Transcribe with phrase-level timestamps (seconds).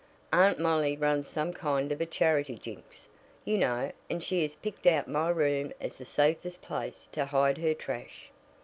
[0.33, 3.07] Aunt Molly runs some kind of a charity jinks,
[3.45, 7.59] you know, and she has picked out my room as the safest place to hide
[7.59, 8.31] her trash."